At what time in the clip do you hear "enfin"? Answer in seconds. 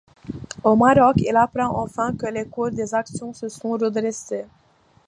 1.79-2.15